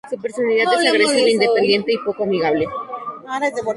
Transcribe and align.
Su 0.09 0.17
personalidad 0.17 0.65
es 0.83 0.89
agresiva, 0.89 1.29
independiente 1.29 1.93
y 1.93 1.97
poco 1.99 2.23
amigable. 2.23 2.65